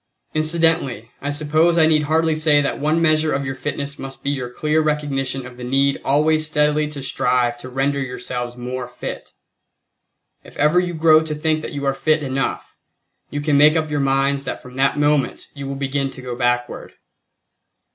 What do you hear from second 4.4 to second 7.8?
clear recognition of the need always steadily to strive to